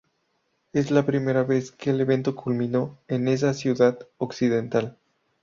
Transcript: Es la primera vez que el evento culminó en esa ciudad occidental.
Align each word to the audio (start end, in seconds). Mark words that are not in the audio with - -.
Es 0.73 0.89
la 0.89 1.05
primera 1.05 1.43
vez 1.43 1.71
que 1.71 1.91
el 1.91 2.01
evento 2.01 2.35
culminó 2.35 2.97
en 3.07 3.27
esa 3.27 3.53
ciudad 3.53 3.99
occidental. 4.17 4.97